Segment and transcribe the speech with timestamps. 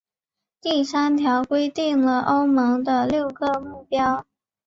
[0.59, 4.25] 第三条则规定了欧盟的六个目标。